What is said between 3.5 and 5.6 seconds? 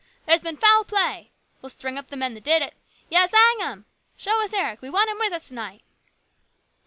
'em!"" Show us Eric. We want him with us to